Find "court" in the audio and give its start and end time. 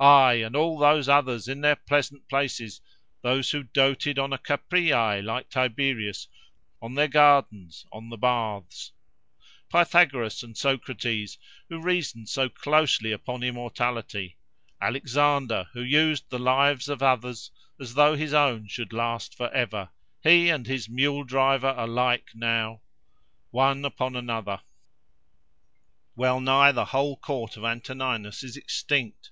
27.18-27.58